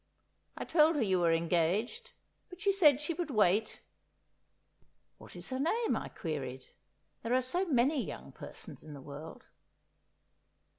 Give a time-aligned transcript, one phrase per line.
[0.57, 2.09] I told her you were engaged,
[2.49, 3.83] but she said she would wait."
[5.19, 6.69] "What is her name?" I queried;
[7.21, 9.43] there are so many young persons in the world.